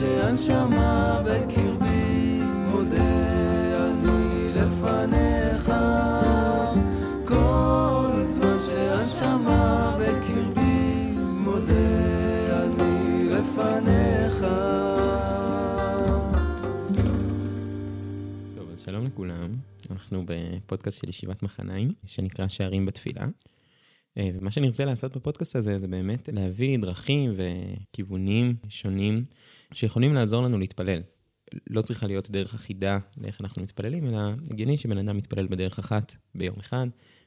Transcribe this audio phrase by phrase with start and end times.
[0.00, 3.02] שהנשמה בקרבי מודה
[3.90, 5.72] אני לפניך
[7.24, 11.72] כל זמן שהנשמה בקרבי מודה
[12.64, 14.38] אני לפניך
[18.54, 19.54] טוב, אז שלום לכולם.
[19.90, 23.26] אנחנו בפודקאסט של ישיבת מחניים, שנקרא שערים בתפילה.
[24.18, 29.24] אה, ומה שנרצה לעשות בפודקאסט הזה זה באמת להביא דרכים וכיוונים שונים
[29.72, 31.02] שיכולים לעזור לנו להתפלל.
[31.70, 34.18] לא צריכה להיות דרך אחידה לאיך אנחנו מתפללים, אלא
[34.50, 36.86] הגיוני שבן אדם מתפלל בדרך אחת ביום אחד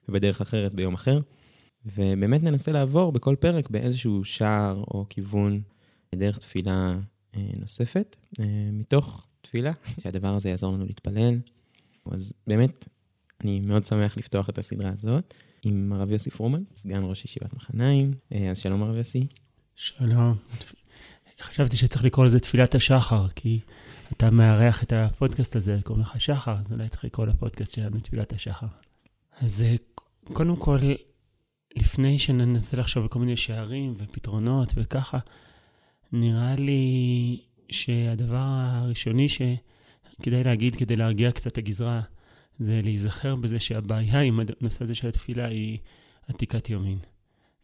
[0.10, 1.20] ובדרך אחרת ביום אחר.
[1.86, 5.62] ובאמת ננסה לעבור בכל פרק באיזשהו שער או כיוון
[6.16, 7.00] דרך תפילה
[7.36, 11.40] אה, נוספת, אה, מתוך תפילה, שהדבר הזה יעזור לנו להתפלל.
[12.12, 12.88] אז באמת,
[13.42, 15.34] אני מאוד שמח לפתוח את הסדרה הזאת
[15.66, 18.14] עם הרב יוסי פרומן, סגן ראש ישיבת מחניים.
[18.34, 19.28] אה, אז שלום הרב יוסי.
[19.76, 20.38] שלום.
[21.42, 23.60] חשבתי שצריך לקרוא לזה תפילת השחר, כי
[24.12, 28.34] אתה מארח את הפודקאסט הזה, קוראים לך שחר, אז אולי צריך לקרוא לפודקאסט שלנו תפילת
[28.34, 28.68] השחר.
[29.42, 29.76] אז אה,
[30.24, 30.80] קודם כל,
[31.76, 35.20] לפני שננסה לחשוב על כל מיני שערים ופתרונות וככה,
[36.12, 42.02] נראה לי שהדבר הראשוני שכדאי להגיד כדי להרגיע קצת את הגזרה,
[42.60, 45.80] זה להיזכר בזה שהבעיה עם הנושא הזה של התפילה היא
[46.28, 47.00] עתיקת יומין.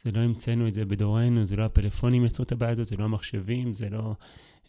[0.03, 3.03] זה לא המצאנו את זה בדורנו, זה לא הפלאפונים יצרו את הבעיה הזאת, זה לא
[3.03, 4.15] המחשבים, זה לא,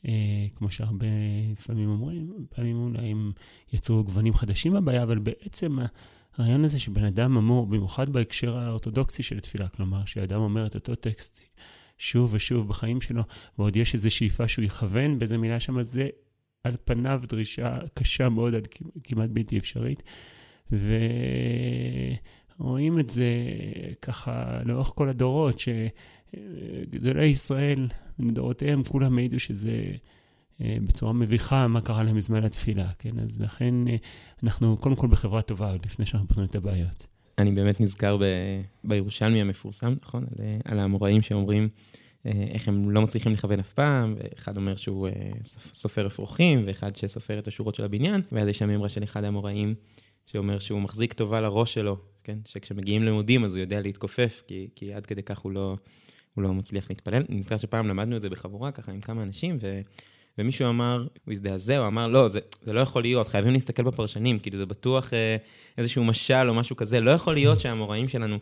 [0.08, 1.06] אה, כמו שהרבה
[1.66, 3.32] פעמים אומרים, פעמים אולי הם
[3.72, 5.78] יצרו גוונים חדשים בבעיה, אבל בעצם
[6.36, 10.94] הרעיון הזה שבן אדם אמור, במיוחד בהקשר האורתודוקסי של התפילה, כלומר, שאדם אומר את אותו
[10.94, 11.40] טקסט
[11.98, 13.22] שוב ושוב בחיים שלו,
[13.58, 16.08] ועוד יש איזו שאיפה שהוא יכוון באיזה מילה שם, זה
[16.64, 18.68] על פניו דרישה קשה מאוד עד
[19.04, 20.02] כמעט בלתי אפשרית.
[22.58, 23.26] ורואים את זה
[24.02, 29.82] ככה לאורך כל הדורות, שגדולי ישראל, לדורותיהם, כולם העידו שזה
[30.60, 33.18] אה, בצורה מביכה מה קרה להם בזמן התפילה, כן?
[33.18, 33.96] אז לכן אה,
[34.42, 37.06] אנחנו קודם כל בחברה טובה, עוד לפני שאנחנו פותרים את הבעיות.
[37.38, 38.22] אני באמת נזכר ב...
[38.84, 40.24] בירושלמי המפורסם, נכון?
[40.24, 41.68] על, על האמוראים שאומרים אה,
[42.24, 45.08] איך הם לא מצליחים לכוון אף פעם, ואחד אומר שהוא
[45.72, 49.74] סופר אפרוחים, ואחד שסופר את השורות של הבניין, ואז יש שם אמרה של אחד האמוראים
[50.26, 52.38] שאומר שהוא מחזיק טובה לראש שלו, כן?
[52.44, 55.76] שכשמגיעים לימודים אז הוא יודע להתכופף, כי, כי עד כדי כך הוא לא,
[56.34, 57.22] הוא לא מצליח להתפלל.
[57.28, 59.80] אני נזכר שפעם למדנו את זה בחבורה, ככה עם כמה אנשים, ו...
[60.38, 64.38] ומישהו אמר, הוא הזדעזע, הוא אמר, לא, זה, זה לא יכול להיות, חייבים להסתכל בפרשנים,
[64.38, 65.36] כאילו זה בטוח אה,
[65.78, 68.38] איזשהו משל או משהו כזה, לא יכול להיות שהאמוראים שלנו אה,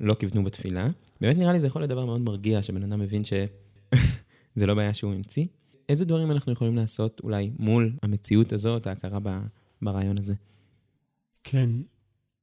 [0.00, 0.88] לא כיוונו בתפילה.
[1.20, 4.94] באמת נראה לי זה יכול להיות דבר מאוד מרגיע, שבן אדם מבין שזה לא בעיה
[4.94, 5.46] שהוא המציא.
[5.88, 9.40] איזה דברים אנחנו יכולים לעשות אולי מול המציאות הזאת, ההכרה ב,
[9.82, 10.34] ברעיון הזה?
[11.44, 11.70] כן,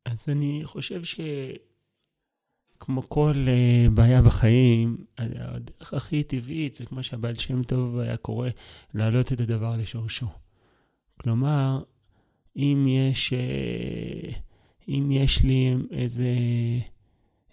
[0.05, 1.19] אז אני חושב ש...
[2.81, 8.49] כמו כל uh, בעיה בחיים, הדרך הכי טבעית זה כמו שהבעל שם טוב היה קורא,
[8.93, 10.27] להעלות את הדבר לשורשו.
[11.17, 11.83] כלומר,
[12.55, 14.35] אם יש, uh,
[14.91, 16.29] אם יש לי איזה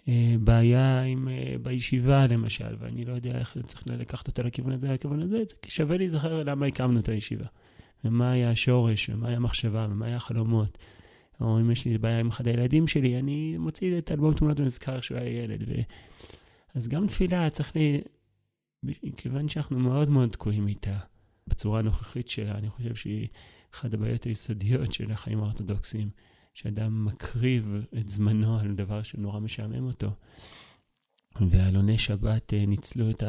[0.05, 4.93] uh, בעיה עם, uh, בישיבה למשל, ואני לא יודע איך צריך לקחת אותה לכיוון הזה,
[4.93, 7.45] לכיוון הזה, זה שווה להיזכר למה הקמנו את הישיבה.
[8.03, 10.77] ומה היה השורש, ומה היה המחשבה, ומה היה החלומות.
[11.41, 15.01] או אם יש לי בעיה עם אחד הילדים שלי, אני מוציא את אלבום תמונות ונזכר
[15.01, 15.63] שהוא היה ילד.
[15.67, 15.73] ו...
[16.75, 17.79] אז גם תפילה צריך ל...
[19.17, 20.97] כיוון שאנחנו מאוד מאוד תקועים איתה,
[21.47, 23.27] בצורה הנוכחית שלה, אני חושב שהיא
[23.73, 26.09] אחת הבעיות היסודיות של החיים האורתודוקסיים,
[26.53, 30.11] שאדם מקריב את זמנו על דבר שנורא משעמם אותו.
[31.49, 33.23] ועלוני שבת אה, ניצלו את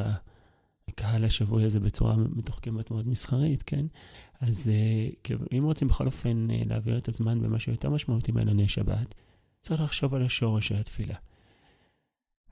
[0.88, 3.86] הקהל השבוי הזה בצורה מתוחכמת מאוד מסחרית, כן?
[4.40, 9.14] אז אה, אם רוצים בכל אופן אה, להעביר את הזמן במשהו יותר משמעותי מעלוני שבת,
[9.60, 11.16] צריך לחשוב על השורש של התפילה.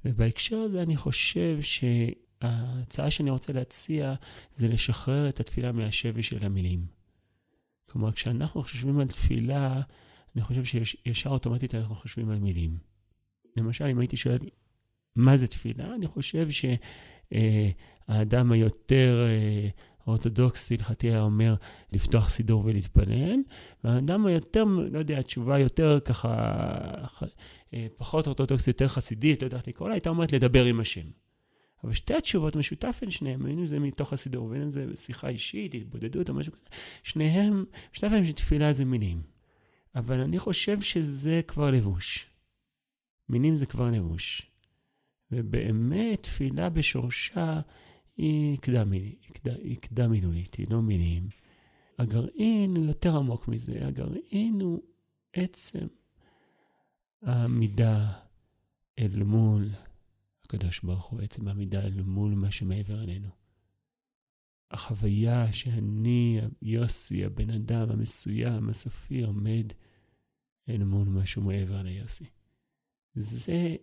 [0.04, 4.14] ובהקשר הזה אני חושב שההצעה שאני רוצה להציע
[4.56, 6.86] זה לשחרר את התפילה מהשבי של המילים.
[7.90, 9.80] כלומר, כשאנחנו חושבים על תפילה,
[10.36, 12.78] אני חושב שישר אוטומטית אנחנו חושבים על מילים.
[13.56, 14.38] למשל, אם הייתי שואל,
[15.16, 15.94] מה זה תפילה?
[15.94, 16.48] אני חושב
[17.30, 19.26] שהאדם היותר
[20.08, 21.54] האורתודוקסי הלכתי היה אומר
[21.92, 23.40] לפתוח סידור ולהתפלל,
[23.84, 26.64] והאדם היותר, לא יודע, התשובה יותר ככה,
[27.74, 31.10] אה, פחות אורתודוקסית, יותר חסידית, לא יודע איך לקרוא לה, הייתה אומרת לדבר עם השם.
[31.84, 35.74] אבל שתי התשובות משותף בין שניהם, אם זה מתוך הסידור, בין אם זה שיחה אישית,
[35.74, 36.69] התבודדות או משהו כזה,
[37.02, 39.38] שניהם, משותף להם שתפילה זה מילים.
[39.94, 42.26] אבל אני חושב שזה כבר לבוש.
[43.29, 44.50] מילים זה כבר לבוש.
[45.31, 47.61] ובאמת, תפילה בשורשה
[48.17, 51.29] היא קדם, מילולית, היא לא מילים.
[51.99, 54.82] הגרעין הוא יותר עמוק מזה, הגרעין הוא
[55.32, 55.87] עצם
[57.23, 58.12] העמידה
[58.99, 59.70] אל מול
[60.44, 63.29] הקדוש ברוך הוא, עצם העמידה אל מול מה שמעבר אלינו.
[64.70, 69.73] החוויה שאני, יוסי, הבן אדם המסוים, הסופי, עומד
[70.69, 72.25] אל מול משהו מעבר ליוסי.
[73.15, 73.76] זה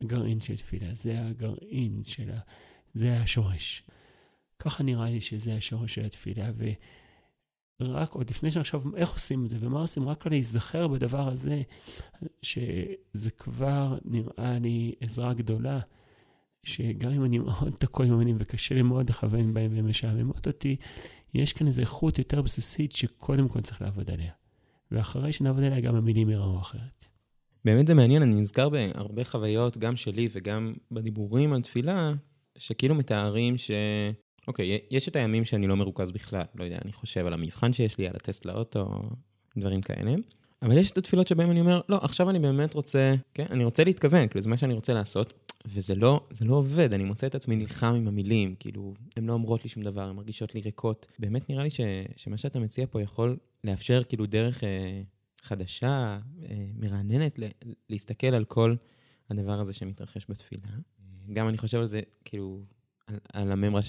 [0.00, 2.40] הגרעין של תפילה, זה הגרעין של ה...
[2.94, 3.82] זה השורש.
[4.58, 6.50] ככה נראה לי שזה השורש של התפילה,
[7.80, 11.62] ורק עוד לפני שנחשוב איך עושים את זה ומה עושים, רק להיזכר בדבר הזה,
[12.42, 15.80] שזה כבר נראה לי עזרה גדולה.
[16.64, 20.76] שגם אם אני מאוד תקוע עם המילים וקשה לי מאוד לכוון בהם והן משעממות אותי,
[21.34, 24.32] יש כאן איזו איכות יותר בסיסית שקודם כל צריך לעבוד עליה.
[24.90, 27.04] ואחרי שנעבוד עליה גם המילים יראו אחרת.
[27.64, 32.12] באמת זה מעניין, אני נזכר בהרבה חוויות, גם שלי וגם בדיבורים על תפילה,
[32.58, 33.70] שכאילו מתארים ש...
[34.48, 37.98] אוקיי, יש את הימים שאני לא מרוכז בכלל, לא יודע, אני חושב על המבחן שיש
[37.98, 39.02] לי, על הטסט לאוטו,
[39.58, 40.14] דברים כאלה.
[40.62, 43.84] אבל יש את התפילות שבהן אני אומר, לא, עכשיו אני באמת רוצה, כן, אני רוצה
[43.84, 47.34] להתכוון, כאילו, זה מה שאני רוצה לעשות, וזה לא, זה לא עובד, אני מוצא את
[47.34, 51.06] עצמי נלחם עם המילים, כאילו, הן לא אומרות לי שום דבר, הן מרגישות לי ריקות.
[51.18, 51.80] באמת נראה לי ש,
[52.16, 55.02] שמה שאתה מציע פה יכול לאפשר כאילו דרך אה,
[55.42, 56.18] חדשה,
[56.48, 57.44] אה, מרעננת, ל,
[57.88, 58.74] להסתכל על כל
[59.30, 60.68] הדבר הזה שמתרחש בתפילה.
[61.32, 62.60] גם אני חושב על זה, כאילו,
[63.06, 63.80] על, על הממרה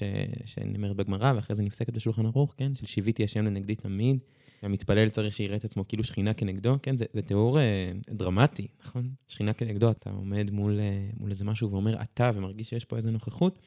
[0.46, 2.76] שנאמרת בגמרא, ואחרי זה נפסקת בשולחן ערוך, כן?
[2.76, 4.18] של שיוויתי השם לנגדי תמיד.
[4.62, 6.98] המתפלל צריך שיראה את עצמו כאילו שכינה כנגדו, כן?
[6.98, 9.10] זה, זה תיאור אה, דרמטי, נכון?
[9.28, 13.12] שכינה כנגדו, אתה עומד מול, אה, מול איזה משהו ואומר אתה, ומרגיש שיש פה איזה
[13.12, 13.60] נוכחות,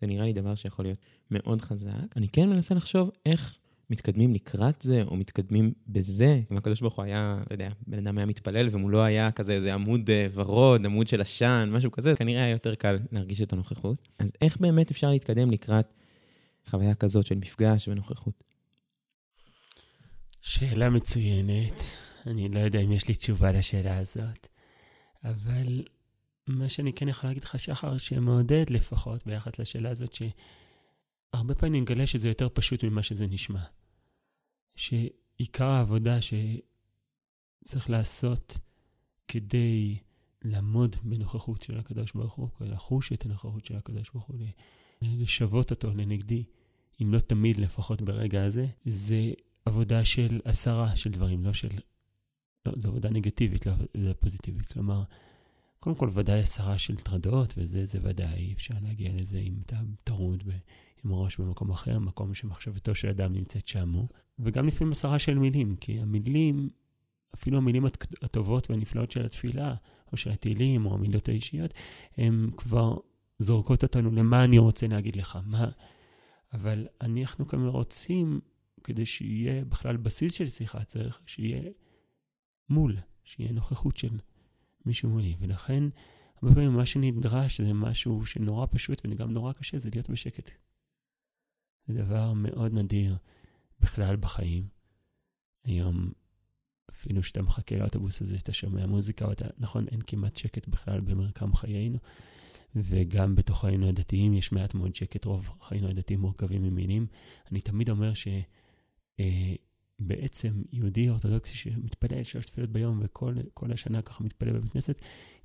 [0.00, 0.98] זה נראה לי דבר שיכול להיות
[1.30, 2.16] מאוד חזק.
[2.16, 3.58] אני כן מנסה לחשוב איך
[3.90, 6.40] מתקדמים לקראת זה, או מתקדמים בזה.
[6.52, 9.74] אם הקדוש ברוך הוא היה, לא יודע, בן אדם היה מתפלל ומולו היה כזה איזה
[9.74, 14.08] עמוד אה, ורוד, עמוד של עשן, משהו כזה, כנראה היה יותר קל להרגיש את הנוכחות.
[14.18, 15.92] אז איך באמת אפשר להתקדם לקראת
[16.66, 18.49] חוויה כזאת של מפגש ונוכחות?
[20.40, 21.82] שאלה מצוינת.
[22.26, 24.48] אני לא יודע אם יש לי תשובה לשאלה הזאת,
[25.24, 25.84] אבל
[26.46, 31.80] מה שאני כן יכול להגיד לך, שחר, שמעודד לפחות ביחס לשאלה הזאת, שהרבה פעמים אני
[31.80, 33.62] מגלה שזה יותר פשוט ממה שזה נשמע.
[34.76, 38.58] שעיקר העבודה שצריך לעשות
[39.28, 39.98] כדי
[40.42, 44.36] לעמוד בנוכחות של הקדוש ברוך הוא, לחוש את הנוכחות של הקדוש ברוך הוא,
[45.02, 46.44] לשוות אותו לנגדי,
[47.02, 49.32] אם לא תמיד לפחות ברגע הזה, זה
[49.64, 51.68] עבודה של הסרה של דברים, לא של...
[52.66, 54.68] לא, זו עבודה נגטיבית, לא עבודה פוזיטיבית.
[54.68, 55.02] כלומר,
[55.78, 60.44] קודם כל ודאי הסרה של טרדות, וזה זה ודאי, אפשר להגיע לזה אם אתה טרוד
[61.04, 63.94] עם ראש במקום אחר, מקום שמחשבתו של אדם נמצאת שם.
[64.38, 66.70] וגם לפעמים הסרה של מילים, כי המילים,
[67.34, 67.84] אפילו המילים
[68.22, 69.74] הטובות והנפלאות של התפילה,
[70.12, 71.74] או של התהילים, או המילות האישיות,
[72.16, 72.96] הן כבר
[73.38, 75.68] זורקות אותנו למה אני רוצה להגיד לך, מה...
[76.52, 78.40] אבל אנחנו כמובן רוצים
[78.84, 81.70] כדי שיהיה בכלל בסיס של שיחה, צריך שיהיה
[82.68, 84.18] מול, שיהיה נוכחות של
[84.86, 85.36] מישהו מולי.
[85.40, 85.84] ולכן,
[86.42, 90.50] הרבה פעמים מה שנדרש זה משהו שנורא פשוט וגם נורא קשה, זה להיות בשקט.
[91.86, 93.16] זה דבר מאוד נדיר
[93.80, 94.68] בכלל בחיים.
[95.64, 96.12] היום,
[96.90, 101.54] אפילו כשאתה מחכה לאוטובוס הזה, שאתה שומע מוזיקה, אתה, נכון, אין כמעט שקט בכלל במרקם
[101.54, 101.98] חיינו,
[102.76, 107.06] וגם בתוך חיינו הדתיים יש מעט מאוד שקט, רוב חיינו הדתיים מורכבים ממינים.
[107.50, 108.28] אני תמיד אומר ש...
[109.20, 109.54] אה,
[109.98, 114.98] בעצם יהודי אורתודוקסי שמתפלל שלוש תפילות ביום וכל השנה ככה מתפלל בבית כנסת,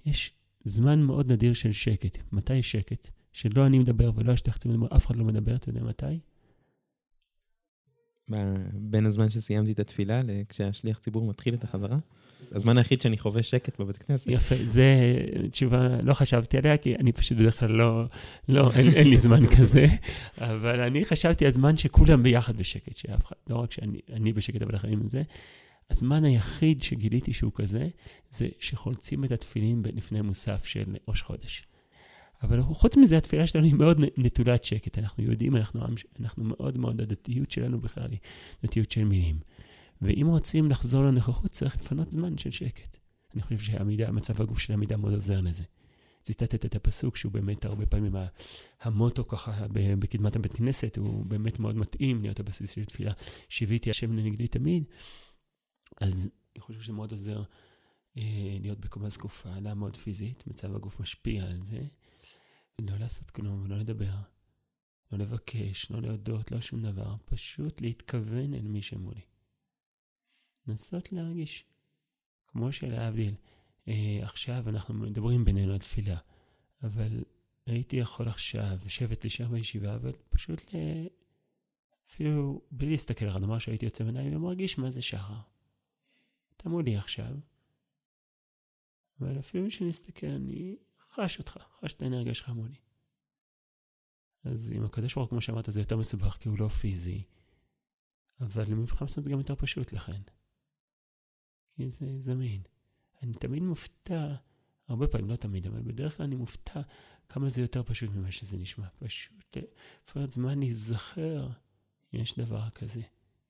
[0.06, 0.31] יש
[0.63, 2.18] זמן מאוד נדיר של שקט.
[2.31, 3.10] מתי שקט?
[3.33, 6.19] שלא אני מדבר ולא השטח ציבור מדבר, אף אחד לא מדבר, אתה יודע מתי?
[8.74, 11.98] בין הזמן שסיימתי את התפילה כשהשליח ציבור מתחיל את החזרה?
[12.51, 14.27] הזמן היחיד שאני חווה שקט בבית כנסת.
[14.32, 14.86] יפה, זה
[15.51, 18.05] תשובה, לא חשבתי עליה, כי אני פשוט בדרך כלל לא,
[18.50, 19.86] לא, אין, אין לי זמן כזה,
[20.38, 24.75] אבל אני חשבתי על זמן שכולם ביחד בשקט, שאף אחד, לא רק שאני בשקט, אבל
[24.75, 25.24] החיים עם זה.
[25.89, 27.88] הזמן היחיד שגיליתי שהוא כזה,
[28.32, 31.63] זה שחולצים את התפילין לפני מוסף של ראש חודש.
[32.42, 34.98] אבל חוץ מזה, התפילה שלנו היא מאוד נטולת שקט.
[34.98, 35.82] אנחנו יודעים, אנחנו,
[36.20, 38.20] אנחנו מאוד מאוד, הדתיות שלנו בכלל היא
[38.63, 39.39] דתיות של מילים.
[40.01, 42.98] ואם רוצים לחזור לנוכחות, צריך לפנות זמן של שקט.
[43.34, 45.63] אני חושב שהמידה, מצב הגוף של המידה מאוד עוזר לזה.
[46.24, 48.15] ציטטת את הפסוק שהוא באמת הרבה פעמים
[48.82, 49.65] המוטו ככה
[50.00, 53.13] בקדמת הבית כנסת, הוא באמת מאוד מתאים להיות הבסיס של תפילה.
[53.50, 54.84] שיוויתי השם לנגדי תמיד.
[56.01, 57.44] אז אני חושב שזה מאוד עוזר
[58.18, 61.80] אה, להיות בקומה זקופה, לעמוד פיזית, מצב הגוף משפיע על זה.
[62.82, 64.15] לא לעשות כלום, לא לדבר,
[65.12, 69.22] לא לבקש, לא להודות, לא שום דבר, פשוט להתכוון אל מי שמולי.
[70.67, 71.65] לנסות להרגיש.
[72.48, 73.36] כמו שלהבדיל,
[73.88, 76.17] אה, עכשיו אנחנו מדברים בינינו על תפילה,
[76.84, 77.24] אבל
[77.65, 80.77] הייתי יכול עכשיו לשבת להישאר בישיבה, אבל פשוט ל...
[82.08, 85.39] אפילו בלי להסתכל עליך, נאמר שהייתי יוצא בעיניים ומרגיש מה זה שחר.
[86.58, 87.36] אתה מולי עכשיו,
[89.22, 90.75] אבל אפילו כשנסתכל, אני
[91.15, 92.75] חש אותך, חש את האנרגיה שלך מולי.
[94.43, 97.24] אז עם הקדוש ברוך הוא, כמו שאמרת, זה יותר מסובך, כי הוא לא פיזי.
[98.39, 100.22] אבל מבחינה מסוימת גם יותר פשוט לכן.
[101.75, 102.62] כי זה זמין.
[103.22, 104.36] אני תמיד מופתע,
[104.88, 106.81] הרבה פעמים, לא תמיד, אבל בדרך כלל אני מופתע
[107.29, 108.88] כמה זה יותר פשוט ממה שזה נשמע.
[109.00, 109.57] פשוט
[110.03, 111.50] לפעמים זמן להיזכר,
[112.13, 113.01] יש דבר כזה.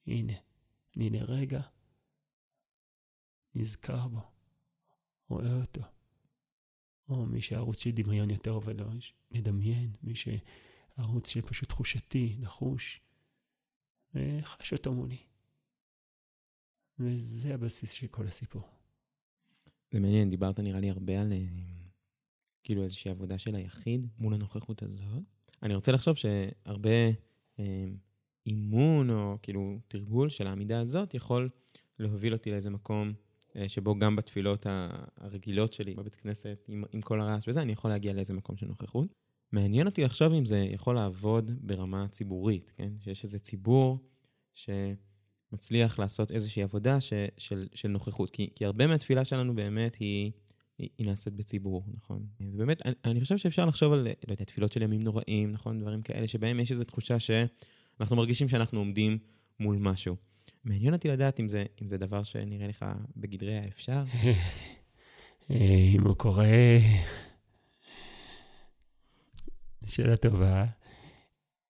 [0.07, 0.33] הנה,
[0.97, 1.61] אני לרגע
[3.55, 4.21] נזכר בו,
[5.29, 5.94] רואה אותו.
[7.09, 8.87] או מי שערוץ של דמיון יותר עובד לו,
[9.31, 13.01] לדמיין, מי שערוץ של פשוט תחושתי, נחוש,
[14.15, 15.17] וחש אותו מולי.
[16.99, 18.63] וזה הבסיס של כל הסיפור.
[19.91, 21.45] זה מעניין, דיברת נראה לי הרבה על אה,
[22.63, 25.23] כאילו איזושהי עבודה של היחיד מול הנוכחות הזאת.
[25.63, 27.09] אני רוצה לחשוב שהרבה
[27.59, 27.85] אה,
[28.45, 31.49] אימון או כאילו תרגול של העמידה הזאת יכול
[31.99, 33.13] להוביל אותי לאיזה מקום
[33.67, 34.65] שבו גם בתפילות
[35.17, 38.65] הרגילות שלי בבית כנסת, עם, עם כל הרעש וזה, אני יכול להגיע לאיזה מקום של
[38.65, 39.13] נוכחות.
[39.51, 42.93] מעניין אותי לחשוב אם זה יכול לעבוד ברמה ציבורית, כן?
[42.99, 43.99] שיש איזה ציבור
[44.53, 48.29] שמצליח לעשות איזושהי עבודה ש, של, של נוכחות.
[48.29, 50.31] כי, כי הרבה מהתפילה שלנו באמת היא,
[50.77, 52.25] היא, היא נעשית בציבור, נכון?
[52.39, 55.79] ובאמת, אני, אני חושב שאפשר לחשוב על, לא יודע, תפילות של ימים נוראים, נכון?
[55.79, 59.17] דברים כאלה, שבהם יש איזו תחושה שאנחנו מרגישים שאנחנו עומדים
[59.59, 60.15] מול משהו.
[60.63, 62.85] מעניין אותי לדעת אם זה, אם זה דבר שנראה לך
[63.17, 64.03] בגדרי האפשר.
[65.95, 66.45] אם הוא קורה...
[69.85, 70.65] שאלה טובה.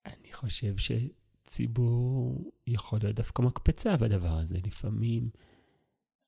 [0.06, 4.58] אני חושב שציבור יכול להיות דווקא מקפצה בדבר הזה.
[4.66, 5.30] לפעמים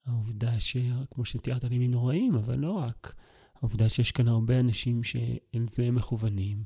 [0.05, 0.77] העובדה ש...
[1.11, 3.13] כמו שתיארת לי מנוראים, אבל לא רק.
[3.55, 6.63] העובדה שיש כאן הרבה אנשים שאל זה מכוונים,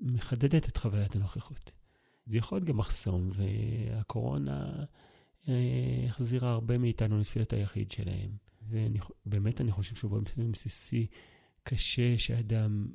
[0.00, 1.77] מחדדת את חוויית הנוכחות.
[2.28, 4.84] זה יכול להיות גם מחסום, והקורונה
[5.48, 8.30] אה, החזירה הרבה מאיתנו לתפילת היחיד שלהם.
[9.26, 11.06] ובאמת אני חושב שהוא באופן בסיסי
[11.62, 12.86] קשה שאדם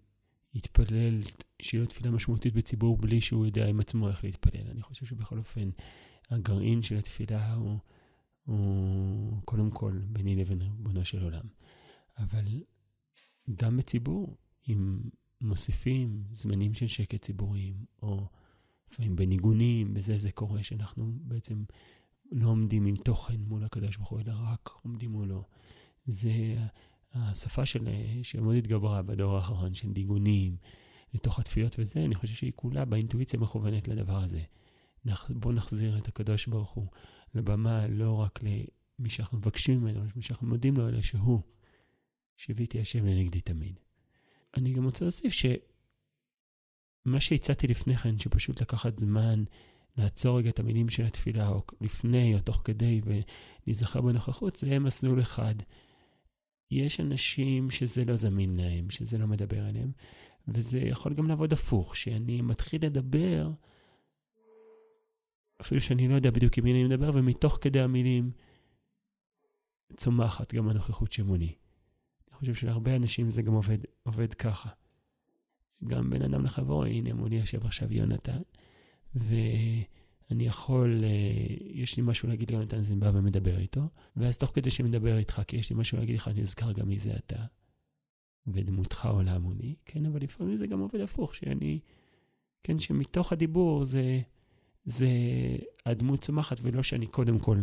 [0.54, 1.22] יתפלל,
[1.62, 4.68] שיהיה לו תפילה משמעותית בציבור בלי שהוא יודע עם עצמו איך להתפלל.
[4.72, 5.70] אני חושב שבכל אופן,
[6.30, 7.78] הגרעין של התפילה הוא,
[8.46, 11.46] הוא קודם כל ביני לבין ריבונו של עולם.
[12.18, 12.46] אבל
[13.56, 14.38] גם בציבור,
[14.70, 15.00] אם
[15.42, 18.30] מוסיפים זמנים של שקט ציבוריים, או
[18.94, 21.64] לפעמים בניגונים, בזה זה קורה שאנחנו בעצם
[22.32, 25.44] לא עומדים עם תוכן מול הקדוש ברוך הוא, אלא רק עומדים מולו.
[26.06, 26.32] זה
[27.14, 27.88] השפה של,
[28.24, 30.56] שמאוד התגברה בדור האחרון, של ניגונים
[31.14, 34.42] לתוך התפילות וזה, אני חושב שהיא כולה באינטואיציה מכוונת לדבר הזה.
[35.30, 36.88] בואו נחזיר את הקדוש ברוך הוא
[37.36, 41.42] לבמה לא רק למי שאנחנו מבקשים ממנו, למי שאנחנו מודים לו, אלא שהוא.
[42.38, 43.80] שיוויתי השם לנגדי תמיד.
[44.58, 45.34] אני גם רוצה להוסיף
[47.04, 49.44] שמה שהצעתי לפני כן, שפשוט לקחת זמן
[49.98, 55.22] לעצור רגע את המילים של התפילה, או לפני או תוך כדי, ולהיזכר בנוכחות, זה מסלול
[55.22, 55.56] אחד.
[56.72, 59.92] יש אנשים שזה לא זמין להם, שזה לא מדבר עליהם,
[60.48, 63.52] וזה יכול גם לעבוד הפוך, שאני מתחיל לדבר,
[65.62, 68.32] אפילו שאני לא יודע בדיוק עם מי אני מדבר, ומתוך כדי המילים
[69.98, 71.56] צומחת גם הנוכחות שמוני.
[72.28, 74.70] אני חושב שלהרבה אנשים זה גם עובד, עובד ככה.
[75.88, 78.42] גם בין אדם לחברו, הנה מולי יושב עכשיו יונתן,
[79.16, 79.36] ו...
[80.34, 83.82] אני יכול, אה, יש לי משהו להגיד ליונתן, אז אני בא ומדבר איתו,
[84.16, 87.00] ואז תוך כדי שמדבר איתך, כי יש לי משהו להגיד לך, אני אזכר גם מי
[87.00, 87.44] זה אתה,
[88.48, 91.80] ודמותך עולה מולי, כן, אבל לפעמים זה גם עובד הפוך, שאני,
[92.64, 94.22] כן, שמתוך הדיבור זה,
[94.86, 95.08] זה
[95.86, 97.62] הדמות צומחת, ולא שאני קודם כל,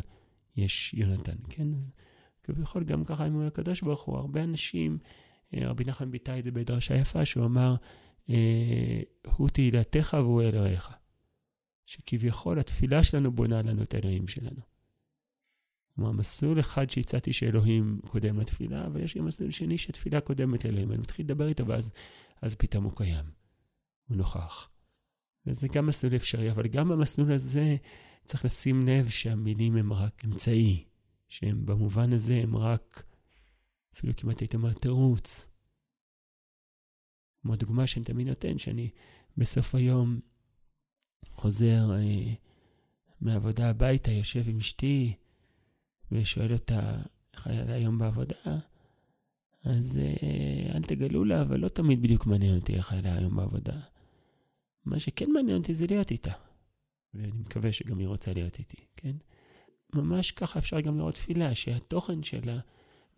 [0.57, 1.69] יש יונתן, כן?
[2.43, 4.99] כביכול גם ככה עם הקדוש ברוך הוא, הרבה אנשים,
[5.55, 7.75] אה, רבי נחמן ביטא את זה בדרשה יפה, שהוא אמר,
[9.27, 10.91] הוא תהילתך והוא אלוהיך.
[11.87, 14.61] שכביכול התפילה שלנו בונה לנו את האלוהים שלנו.
[15.95, 20.93] כלומר, מסלול אחד שהצעתי שאלוהים קודם לתפילה, אבל יש גם מסלול שני שתפילה קודמת לאלוהים.
[20.93, 21.91] אני מתחיל לדבר איתו ואז
[22.43, 23.25] אז פתאום הוא קיים.
[24.09, 24.69] הוא נוכח.
[25.47, 27.77] וזה גם מסלול אפשרי, אבל גם במסלול הזה
[28.25, 30.85] צריך לשים לב שהמילים הם רק אמצעי,
[31.29, 33.03] שהם במובן הזה הם רק,
[33.97, 35.50] אפילו כמעט הייתי אומר תירוץ.
[37.43, 38.91] כמו הדוגמה שאני תמיד נותן, שאני
[39.37, 40.21] בסוף היום
[41.35, 42.35] חוזר אה,
[43.21, 45.15] מהעבודה הביתה, יושב עם אשתי,
[46.13, 47.03] ושואל אותה
[47.35, 48.59] איך היה היום בעבודה,
[49.65, 53.81] אז אה, אל תגלו לה, אבל לא תמיד בדיוק מעניין אותי איך היה היום בעבודה.
[54.85, 56.33] מה שכן מעניין אותי זה להיות איתה.
[57.15, 59.17] ואני מקווה שגם היא רוצה להיות איתי, כן?
[59.95, 62.59] ממש ככה אפשר גם לראות תפילה, שהתוכן שלה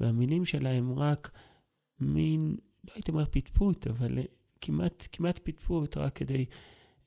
[0.00, 1.30] והמילים שלה הם רק
[2.00, 4.18] מין, לא הייתי אומר פטפוט, אבל
[4.60, 6.44] כמעט, כמעט פטפוט, רק כדי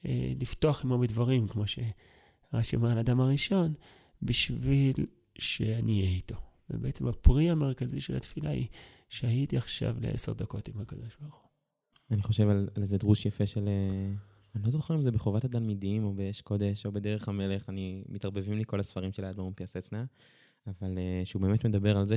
[0.05, 3.73] אה, לפתוח עמו בדברים, כמו שרש"י אומר על אדם הראשון,
[4.21, 5.05] בשביל
[5.37, 6.35] שאני אהיה איתו.
[6.69, 8.67] ובעצם הפרי המרכזי של התפילה היא
[9.09, 11.49] שהייתי עכשיו לעשר דקות עם הקדוש ברוך הוא.
[12.11, 13.69] אני חושב על, על איזה דרוש יפה של uh,
[14.55, 18.53] אני לא זוכר אם זה בחובת התלמידים, או באש קודש, או בדרך המלך, אני, מתערבבים
[18.53, 20.05] לי כל הספרים של האדמו"ר מפיאסצנה,
[20.67, 22.15] אבל uh, שהוא באמת מדבר על זה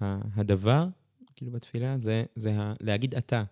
[0.00, 0.88] שהדבר,
[1.36, 3.44] כאילו בתפילה, זה, זה ה, להגיד אתה.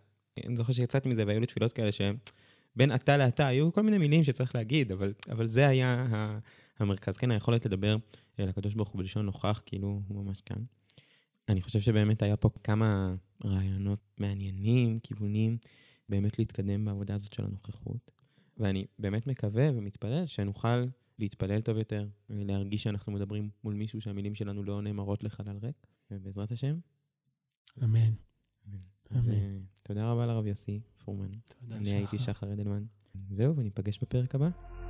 [0.46, 4.24] אני זוכר שיצאתי מזה והיו לי תפילות כאלה שבין אתה לאתה היו כל מיני מילים
[4.24, 6.38] שצריך להגיד, אבל, אבל זה היה ה,
[6.78, 7.16] המרכז.
[7.16, 7.96] כן, היכולת לדבר
[8.40, 10.62] אל הקדוש ברוך הוא בלשון נוכח, כאילו הוא ממש כאן.
[11.48, 15.58] אני חושב שבאמת היה פה כמה רעיונות מעניינים, כיוונים,
[16.08, 18.10] באמת להתקדם בעבודה הזאת של הנוכחות.
[18.56, 20.84] ואני באמת מקווה ומתפלל שנוכל
[21.18, 26.52] להתפלל טוב יותר, להרגיש שאנחנו מדברים מול מישהו שהמילים שלנו לא נאמרות לחלל ריק, ובעזרת
[26.52, 26.78] השם.
[27.84, 28.12] אמן.
[29.10, 31.30] אז אה, תודה רבה לרב יוסי פורמן.
[31.60, 32.84] תודה, אני הייתי שחר אדלמן.
[33.30, 34.81] זהו, וניפגש בפרק הבא.